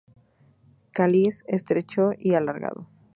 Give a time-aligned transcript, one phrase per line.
[0.93, 2.87] Cáliz estrecho y alargado.